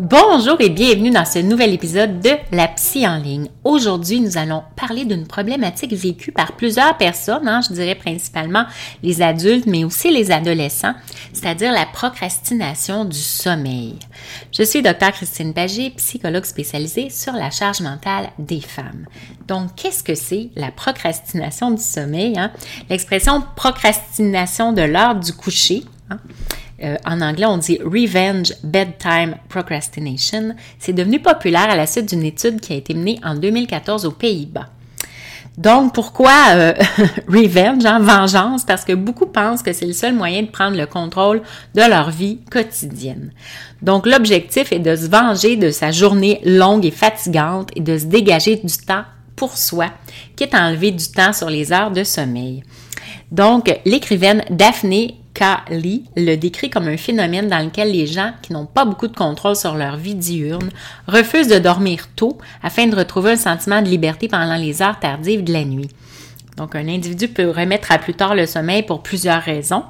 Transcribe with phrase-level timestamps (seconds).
[0.00, 3.48] Bonjour et bienvenue dans ce nouvel épisode de La Psy en ligne.
[3.62, 8.64] Aujourd'hui, nous allons parler d'une problématique vécue par plusieurs personnes, hein, je dirais principalement
[9.04, 10.96] les adultes, mais aussi les adolescents,
[11.32, 14.00] c'est-à-dire la procrastination du sommeil.
[14.50, 19.06] Je suis Dr Christine Pagé, psychologue spécialisée sur la charge mentale des femmes.
[19.46, 22.36] Donc, qu'est-ce que c'est la procrastination du sommeil?
[22.36, 22.50] Hein?
[22.90, 25.84] L'expression procrastination de l'heure du coucher.
[26.10, 26.18] Hein?
[26.84, 30.54] Euh, en anglais, on dit Revenge Bedtime Procrastination.
[30.78, 34.10] C'est devenu populaire à la suite d'une étude qui a été menée en 2014 aux
[34.10, 34.68] Pays-Bas.
[35.56, 36.74] Donc, pourquoi euh,
[37.28, 38.64] revenge, hein, vengeance?
[38.64, 41.42] Parce que beaucoup pensent que c'est le seul moyen de prendre le contrôle
[41.74, 43.30] de leur vie quotidienne.
[43.80, 48.06] Donc, l'objectif est de se venger de sa journée longue et fatigante et de se
[48.06, 49.04] dégager du temps
[49.36, 49.86] pour soi,
[50.36, 52.62] qui est enlevé du temps sur les heures de sommeil.
[53.30, 55.16] Donc, l'écrivaine Daphné
[55.70, 59.16] Lee le décrit comme un phénomène dans lequel les gens qui n'ont pas beaucoup de
[59.16, 60.70] contrôle sur leur vie diurne
[61.06, 65.44] refusent de dormir tôt afin de retrouver un sentiment de liberté pendant les heures tardives
[65.44, 65.90] de la nuit.
[66.56, 69.82] Donc, un individu peut remettre à plus tard le sommeil pour plusieurs raisons.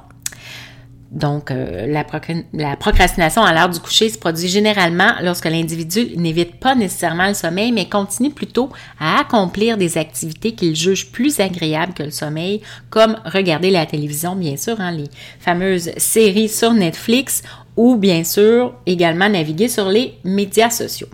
[1.11, 6.75] Donc, euh, la, procrastination à l'heure du coucher se produit généralement lorsque l'individu n'évite pas
[6.75, 12.03] nécessairement le sommeil, mais continue plutôt à accomplir des activités qu'il juge plus agréables que
[12.03, 17.43] le sommeil, comme regarder la télévision, bien sûr, hein, les fameuses séries sur Netflix,
[17.77, 21.09] ou bien sûr également naviguer sur les médias sociaux.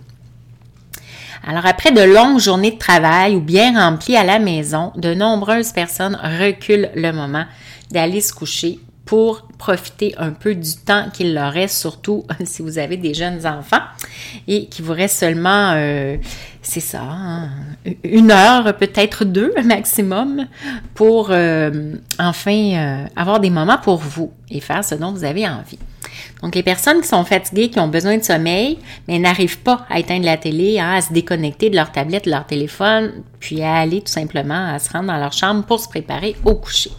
[1.44, 5.72] Alors après de longues journées de travail ou bien remplies à la maison, de nombreuses
[5.72, 7.44] personnes reculent le moment
[7.90, 12.78] d'aller se coucher pour profiter un peu du temps qu'il leur reste, surtout si vous
[12.78, 13.84] avez des jeunes enfants
[14.48, 16.16] et qu'il vous reste seulement, euh,
[16.62, 17.48] c'est ça, hein,
[18.02, 20.48] une heure, peut-être deux maximum,
[20.94, 25.46] pour euh, enfin euh, avoir des moments pour vous et faire ce dont vous avez
[25.46, 25.78] envie.
[26.42, 30.00] Donc, les personnes qui sont fatiguées, qui ont besoin de sommeil, mais n'arrivent pas à
[30.00, 33.76] éteindre la télé, hein, à se déconnecter de leur tablette, de leur téléphone, puis à
[33.76, 36.90] aller tout simplement à se rendre dans leur chambre pour se préparer au coucher.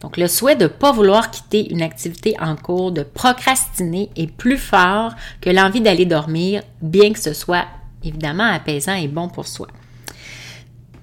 [0.00, 4.30] Donc, le souhait de ne pas vouloir quitter une activité en cours, de procrastiner est
[4.30, 7.66] plus fort que l'envie d'aller dormir, bien que ce soit
[8.02, 9.68] évidemment apaisant et bon pour soi.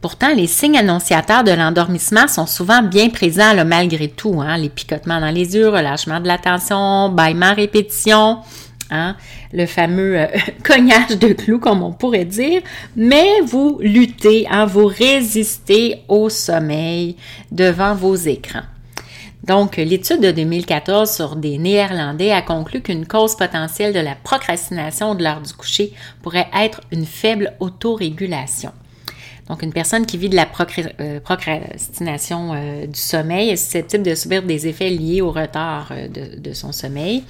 [0.01, 4.41] Pourtant, les signes annonciateurs de l'endormissement sont souvent bien présents là, malgré tout.
[4.41, 4.57] Hein.
[4.57, 8.39] Les picotements dans les yeux, relâchement de l'attention, bâillement répétition,
[8.91, 9.15] hein,
[9.53, 10.27] le fameux euh,
[10.63, 12.61] cognage de clous, comme on pourrait dire,
[12.95, 17.15] mais vous luttez, hein, vous résistez au sommeil
[17.51, 18.63] devant vos écrans.
[19.47, 25.15] Donc, l'étude de 2014 sur des Néerlandais a conclu qu'une cause potentielle de la procrastination
[25.15, 28.73] de l'heure du coucher pourrait être une faible autorégulation.
[29.47, 30.49] Donc, une personne qui vit de la
[30.99, 36.09] euh, procrastination euh, du sommeil est susceptible de subir des effets liés au retard euh,
[36.09, 37.23] de, son sommeil.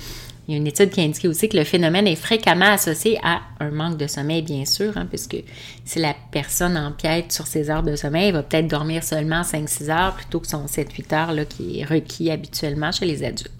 [0.47, 3.19] Il y a une étude qui a indiqué aussi que le phénomène est fréquemment associé
[3.21, 5.35] à un manque de sommeil, bien sûr, hein, puisque
[5.83, 9.89] si la personne empiète sur ses heures de sommeil, elle va peut-être dormir seulement 5-6
[9.89, 13.51] heures plutôt que son 7-8 heures là, qui est requis habituellement chez les adultes.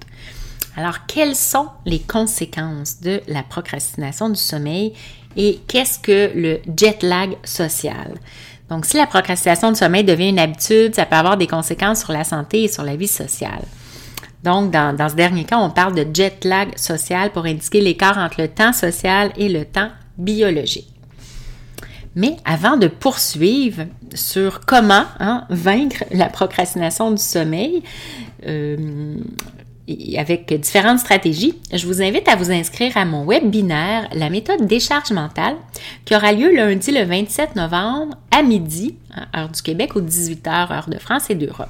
[0.77, 4.93] Alors, quelles sont les conséquences de la procrastination du sommeil
[5.35, 8.13] et qu'est-ce que le jet lag social?
[8.69, 12.13] Donc, si la procrastination du sommeil devient une habitude, ça peut avoir des conséquences sur
[12.13, 13.63] la santé et sur la vie sociale.
[14.43, 18.41] Donc, dans, ce dernier cas, on parle de jet lag social pour indiquer l'écart entre
[18.41, 20.93] le temps social et le temps biologique.
[22.15, 27.83] Mais avant de poursuivre sur comment hein, vaincre la procrastination du sommeil,
[28.47, 29.17] euh,
[30.17, 35.11] avec différentes stratégies, je vous invite à vous inscrire à mon webinaire La méthode décharge
[35.11, 35.55] mentale
[36.03, 38.95] qui aura lieu lundi le 27 novembre à midi,
[39.35, 41.69] heure du Québec, ou 18h, heure de France et d'Europe.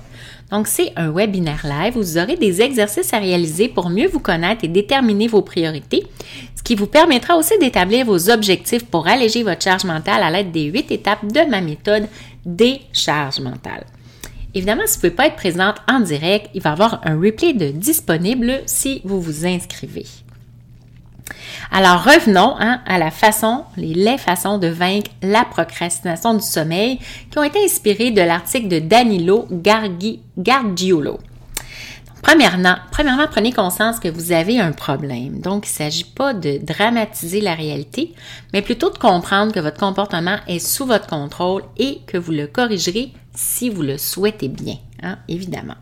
[0.52, 4.64] Donc, c'est un webinaire live vous aurez des exercices à réaliser pour mieux vous connaître
[4.64, 6.08] et déterminer vos priorités,
[6.56, 10.52] ce qui vous permettra aussi d'établir vos objectifs pour alléger votre charge mentale à l'aide
[10.52, 12.08] des huit étapes de ma méthode
[12.46, 13.86] décharge mentale.
[14.57, 17.15] Évidemment, si vous ne pouvez pas être présente en direct, il va y avoir un
[17.15, 20.07] replay de disponible si vous vous inscrivez.
[21.69, 26.98] Alors revenons hein, à la façon, les, les façons de vaincre la procrastination du sommeil
[27.30, 31.19] qui ont été inspirées de l'article de Danilo Gargiulo.
[32.28, 32.76] Premièrement,
[33.32, 35.40] prenez conscience que vous avez un problème.
[35.40, 38.14] Donc, il ne s'agit pas de dramatiser la réalité,
[38.52, 42.48] mais plutôt de comprendre que votre comportement est sous votre contrôle et que vous le
[42.48, 45.76] corrigerez si vous le souhaitez bien, hein, évidemment.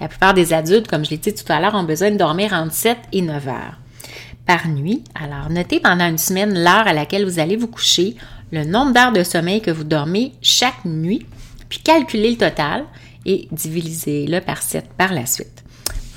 [0.00, 2.52] La plupart des adultes, comme je l'ai dit tout à l'heure, ont besoin de dormir
[2.52, 3.78] entre 7 et 9 heures
[4.46, 5.02] par nuit.
[5.20, 8.14] Alors, notez pendant une semaine l'heure à laquelle vous allez vous coucher,
[8.52, 11.26] le nombre d'heures de sommeil que vous dormez chaque nuit,
[11.68, 12.84] puis calculez le total
[13.26, 15.64] et divisez-le par 7 par la suite.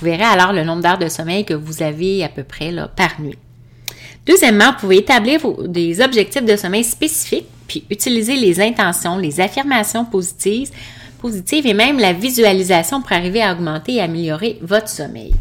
[0.02, 3.22] Vous verrez alors le nombre d'heures de sommeil que vous avez à peu près par
[3.22, 3.38] nuit.
[4.26, 10.04] Deuxièmement, vous pouvez établir des objectifs de sommeil spécifiques, puis utiliser les intentions, les affirmations
[10.06, 10.72] positives,
[11.20, 15.34] positives et même la visualisation pour arriver à augmenter et améliorer votre sommeil.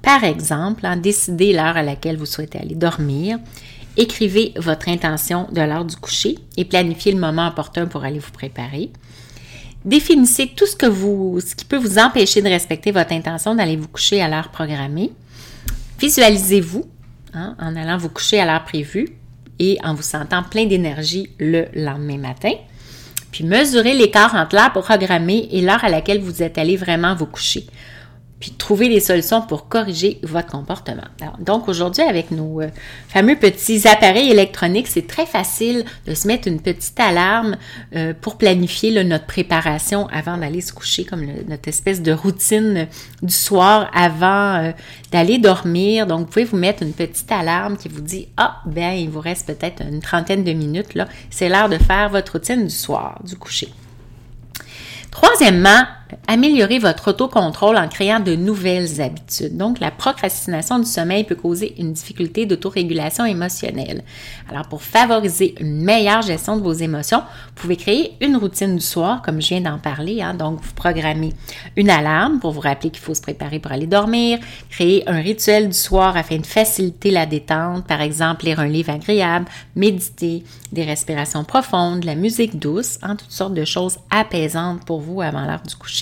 [0.00, 3.38] Par exemple, en décidez l'heure à laquelle vous souhaitez aller dormir,
[3.96, 8.30] écrivez votre intention de l'heure du coucher et planifiez le moment opportun pour aller vous
[8.30, 8.90] préparer.
[9.84, 13.88] Définissez tout ce, que vous, qui peut vous empêcher de respecter votre intention d'aller vous
[13.88, 15.12] coucher à l'heure programmée.
[16.00, 16.84] Visualisez-vous
[17.34, 19.08] hein, en allant vous coucher à l'heure prévue
[19.58, 22.52] et en vous sentant plein d'énergie le lendemain matin.
[23.30, 27.26] Puis mesurez l'écart entre l'heure programmée et l'heure à laquelle vous êtes allé vraiment vous
[27.26, 27.66] coucher
[28.40, 31.02] puis trouver des solutions pour corriger votre comportement.
[31.40, 32.68] donc aujourd'hui, avec nos euh,
[33.08, 37.56] fameux petits appareils électroniques, c'est très facile de se mettre une petite alarme
[37.96, 42.86] euh, pour planifier notre préparation avant d'aller se coucher, comme notre espèce de routine
[43.22, 44.70] du soir avant euh,
[45.10, 46.06] d'aller dormir.
[46.06, 49.20] Donc, vous pouvez vous mettre une petite alarme qui vous dit, ah, ben, il vous
[49.20, 51.08] reste peut-être une trentaine de minutes, là.
[51.30, 53.68] C'est l'heure de faire votre routine du soir, du coucher.
[55.10, 55.84] Troisièmement,
[56.26, 59.56] améliorer votre autocontrôle en créant de nouvelles habitudes.
[59.56, 64.02] Donc, la procrastination du sommeil peut causer une difficulté d'autorégulation émotionnelle.
[64.50, 68.84] Alors, pour favoriser une meilleure gestion de vos émotions, vous pouvez créer une routine du
[68.84, 70.22] soir, comme je viens d'en parler.
[70.22, 70.34] Hein.
[70.34, 71.32] Donc, vous programmez
[71.76, 74.38] une alarme pour vous rappeler qu'il faut se préparer pour aller dormir,
[74.70, 78.90] créer un rituel du soir afin de faciliter la détente, par exemple, lire un livre
[78.90, 79.46] agréable,
[79.76, 85.00] méditer, des respirations profondes, la musique douce, en hein, toutes sortes de choses apaisantes pour
[85.00, 85.97] vous avant l'heure du coucher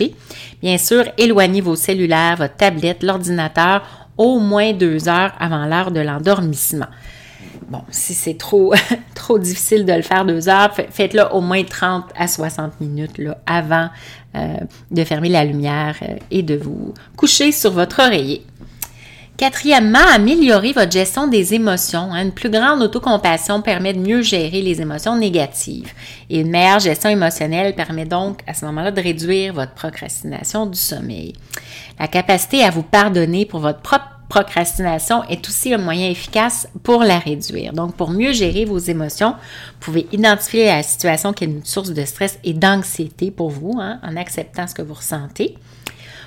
[0.62, 3.82] Bien sûr, éloignez vos cellulaires, votre tablette, l'ordinateur
[4.16, 6.87] au moins deux heures avant l'heure de l'endormissement.
[7.69, 8.75] Bon, si c'est trop,
[9.14, 13.38] trop difficile de le faire deux heures, faites-le au moins 30 à 60 minutes là,
[13.46, 13.88] avant
[14.37, 14.56] euh,
[14.90, 18.44] de fermer la lumière euh, et de vous coucher sur votre oreiller.
[19.36, 22.10] Quatrièmement, améliorer votre gestion des émotions.
[22.14, 25.92] Une plus grande autocompassion permet de mieux gérer les émotions négatives.
[26.30, 30.78] Et une meilleure gestion émotionnelle permet donc à ce moment-là de réduire votre procrastination du
[30.78, 31.34] sommeil.
[32.00, 37.04] La capacité à vous pardonner pour votre propre procrastination est aussi un moyen efficace pour
[37.04, 37.72] la réduire.
[37.72, 41.90] Donc, pour mieux gérer vos émotions, vous pouvez identifier la situation qui est une source
[41.90, 45.56] de stress et d'anxiété pour vous, hein, en acceptant ce que vous ressentez.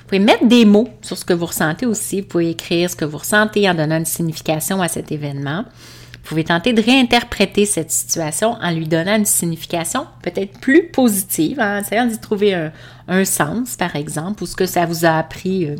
[0.09, 2.21] Vous pouvez mettre des mots sur ce que vous ressentez aussi.
[2.21, 5.65] Vous pouvez écrire ce que vous ressentez en donnant une signification à cet événement.
[6.13, 11.59] Vous pouvez tenter de réinterpréter cette situation en lui donnant une signification peut-être plus positive,
[11.59, 12.71] en essayant d'y trouver
[13.07, 15.75] un, sens, par exemple, ou ce que ça vous a appris, euh,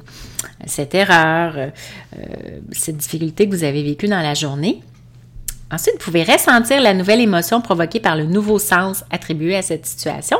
[0.67, 1.69] cette erreur, euh,
[2.19, 4.83] euh, cette difficulté que vous avez vécue dans la journée.
[5.71, 9.87] Ensuite, vous pouvez ressentir la nouvelle émotion provoquée par le nouveau sens attribué à cette
[9.87, 10.37] situation.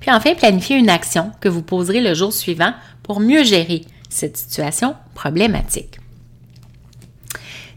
[0.00, 2.72] Puis enfin, planifier une action que vous poserez le jour suivant
[3.02, 5.98] pour mieux gérer cette situation problématique.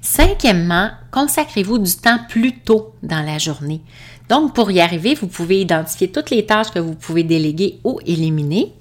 [0.01, 3.81] Cinquièmement, consacrez-vous du temps plus tôt dans la journée.
[4.29, 7.99] Donc, pour y arriver, vous pouvez identifier toutes les tâches que vous pouvez déléguer ou
[8.05, 8.73] éliminer.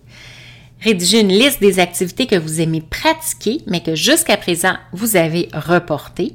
[0.81, 5.49] Rédiger une liste des activités que vous aimez pratiquer, mais que jusqu'à présent, vous avez
[5.53, 6.35] reportées.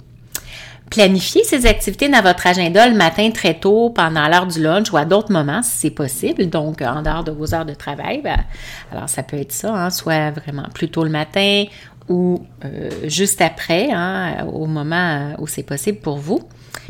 [0.94, 4.98] Planifiez ces activités dans votre agenda le matin très tôt, pendant l'heure du lunch ou
[4.98, 8.22] à d'autres moments si c'est possible, donc en dehors de vos heures de travail.
[8.22, 8.38] Ben,
[8.92, 11.66] alors, ça peut être ça, hein, soit vraiment plus tôt le matin
[12.10, 16.42] ou euh, juste après, hein, au moment où c'est possible pour vous.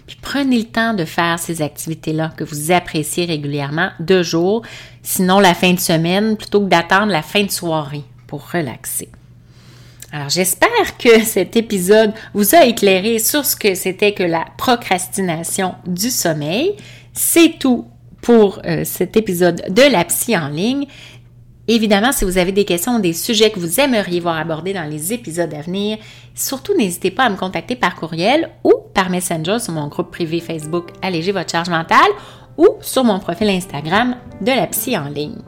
[0.06, 4.64] Puis prenez le temps de faire ces activités-là que vous appréciez régulièrement, deux jours,
[5.02, 9.08] sinon la fin de semaine, plutôt que d'attendre la fin de soirée pour relaxer.
[10.14, 15.74] Alors j'espère que cet épisode vous a éclairé sur ce que c'était que la procrastination
[15.88, 16.76] du sommeil.
[17.14, 17.88] C'est tout
[18.22, 20.86] pour euh, cet épisode de la psy en ligne.
[21.68, 24.88] Évidemment, si vous avez des questions ou des sujets que vous aimeriez voir abordés dans
[24.88, 25.98] les épisodes à venir,
[26.36, 30.42] surtout n'hésitez pas à me contacter par courriel ou par Messenger sur mon groupe privé
[30.42, 32.12] Facebook Alléger votre charge mentale
[32.58, 35.40] ou sur mon profil Instagram de la psy en ligne.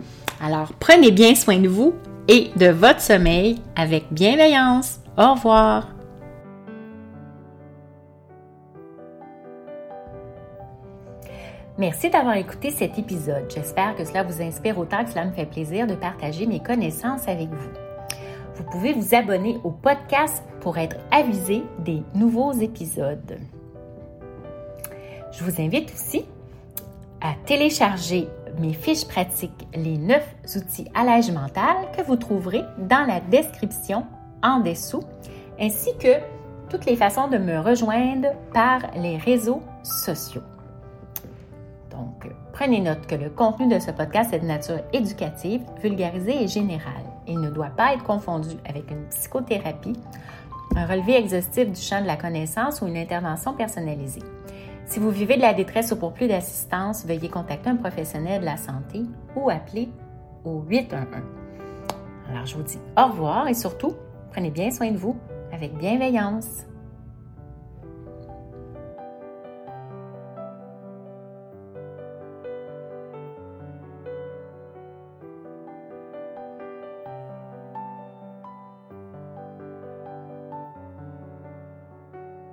[0.42, 1.94] Alors, prenez bien soin de vous
[2.28, 5.00] et de votre sommeil avec bienveillance.
[5.18, 5.96] Au revoir.
[11.78, 13.52] Merci d'avoir écouté cet épisode.
[13.54, 17.28] J'espère que cela vous inspire autant que cela me fait plaisir de partager mes connaissances
[17.28, 17.70] avec vous.
[18.56, 23.38] Vous pouvez vous abonner au podcast pour être avisé des nouveaux épisodes.
[25.34, 26.24] Je vous invite aussi
[27.20, 28.30] à télécharger
[28.60, 30.24] mes fiches pratiques, les 9
[30.56, 34.06] outils à l'âge mental que vous trouverez dans la description
[34.44, 35.04] en dessous,
[35.60, 36.20] ainsi que
[36.70, 40.42] toutes les façons de me rejoindre par les réseaux sociaux.
[41.92, 46.48] Donc, prenez note que le contenu de ce podcast est de nature éducative, vulgarisée et
[46.48, 47.06] générale.
[47.28, 49.98] Il ne doit pas être confondu avec une psychothérapie,
[50.76, 54.24] un relevé exhaustif du champ de la connaissance ou une intervention personnalisée.
[54.86, 58.46] Si vous vivez de la détresse ou pour plus d'assistance, veuillez contacter un professionnel de
[58.46, 59.02] la santé
[59.36, 59.90] ou appeler
[60.44, 61.24] au 811.
[62.30, 63.96] Alors, je vous dis au revoir et surtout,
[64.32, 65.18] prenez bien soin de vous
[65.52, 66.66] avec bienveillance.